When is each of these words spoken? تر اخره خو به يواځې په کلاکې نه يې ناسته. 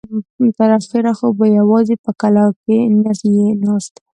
تر 0.57 0.69
اخره 0.79 1.11
خو 1.17 1.27
به 1.37 1.45
يواځې 1.59 1.95
په 2.03 2.11
کلاکې 2.21 2.77
نه 3.03 3.11
يې 3.33 3.45
ناسته. 3.63 3.99